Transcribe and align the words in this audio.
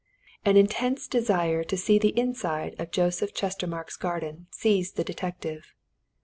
An 0.43 0.57
intense 0.57 1.07
desire 1.07 1.63
to 1.65 1.77
see 1.77 1.99
the 1.99 2.17
inside 2.19 2.75
of 2.79 2.89
Joseph 2.89 3.35
Chestermarke's 3.35 3.97
garden 3.97 4.47
seized 4.49 4.95
the 4.95 5.03
detective. 5.03 5.75